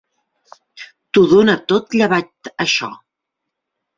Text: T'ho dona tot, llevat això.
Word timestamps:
T'ho 1.17 1.23
dona 1.33 1.55
tot, 1.73 1.93
llevat 2.01 2.51
això. 2.65 2.89